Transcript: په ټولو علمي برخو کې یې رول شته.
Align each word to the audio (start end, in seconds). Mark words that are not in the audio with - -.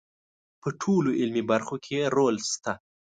په 0.61 0.69
ټولو 0.81 1.09
علمي 1.19 1.43
برخو 1.51 1.75
کې 1.83 1.93
یې 1.99 2.05
رول 2.15 2.35
شته. 2.51 2.73